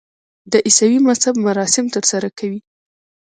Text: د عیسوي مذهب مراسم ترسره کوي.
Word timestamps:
د 0.51 0.53
عیسوي 0.67 0.99
مذهب 1.07 1.35
مراسم 1.47 1.85
ترسره 1.95 2.29
کوي. 2.37 2.59